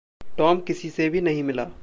[0.37, 1.71] Tom किसी से भी नहीं मिला।